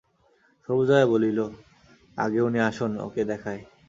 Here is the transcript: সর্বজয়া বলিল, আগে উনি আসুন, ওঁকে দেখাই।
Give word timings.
সর্বজয়া 0.69 1.05
বলিল, 1.05 1.39
আগে 2.17 2.39
উনি 2.41 2.59
আসুন, 2.59 2.91
ওঁকে 2.99 3.23
দেখাই। 3.25 3.59